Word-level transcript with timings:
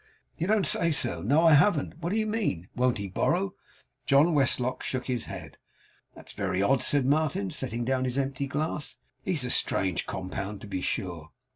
'You 0.35 0.47
don't 0.47 0.65
say 0.65 0.91
so! 0.91 1.21
No, 1.21 1.45
I 1.45 1.53
haven't. 1.53 1.99
What 1.99 2.11
do 2.11 2.17
you 2.17 2.25
mean? 2.25 2.67
Won't 2.75 2.97
he 2.97 3.07
borrow?' 3.07 3.53
John 4.07 4.33
Westlock 4.33 4.81
shook 4.81 5.05
his 5.05 5.25
head. 5.25 5.59
'That's 6.15 6.31
very 6.31 6.59
odd,' 6.59 6.81
said 6.81 7.05
Martin, 7.05 7.51
setting 7.51 7.85
down 7.85 8.05
his 8.05 8.17
empty 8.17 8.47
glass. 8.47 8.97
'He's 9.21 9.45
a 9.45 9.51
strange 9.51 10.07
compound, 10.07 10.61
to 10.61 10.67
be 10.67 10.81
sure. 10.81 11.29